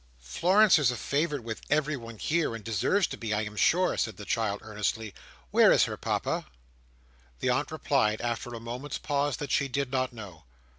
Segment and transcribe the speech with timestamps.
[0.23, 4.17] "Florence is a favourite with everyone here, and deserves to be, I am sure," said
[4.17, 5.13] the child, earnestly.
[5.51, 6.47] "Where is her Papa?"
[7.39, 10.45] The aunt replied, after a moment's pause, that she did not know.